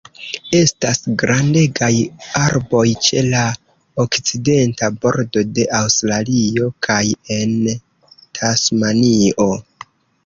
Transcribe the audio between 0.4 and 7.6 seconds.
Estas grandegaj arboj ĉe la okcidenta bordo de Aŭstralio kaj en